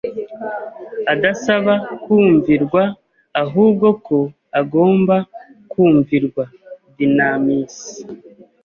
[1.13, 2.83] adasaba kumvirwa
[3.43, 4.17] ahubwo ko
[4.59, 5.15] agomba
[5.71, 7.77] kumvirwa(Dynamis)